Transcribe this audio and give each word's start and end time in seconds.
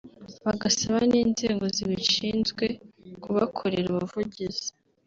bagasaba 0.45 0.99
n’inzego 1.11 1.63
zibishinzwe 1.75 2.65
kubakorera 3.23 3.87
ubuvugizi 3.91 4.67